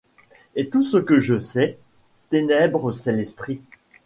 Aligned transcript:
Et 0.55 0.67
tout 0.71 0.81
ce 0.81 0.97
que 0.97 1.19
je 1.19 1.39
sais, 1.39 1.77
ténèbres, 2.31 2.91
c’est 2.91 3.13
l’esprit 3.13 3.61